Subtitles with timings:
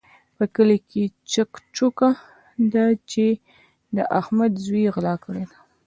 [0.37, 2.09] په کلي کې چک چوکه
[2.73, 3.25] ده چې
[3.95, 5.57] د احمد زوی غلا کړې ده.